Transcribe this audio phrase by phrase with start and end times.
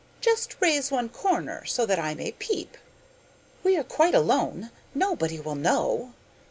[0.19, 2.75] Just raise one corner so that I may peep.
[3.63, 6.13] We are quite alone: nobody will ever know.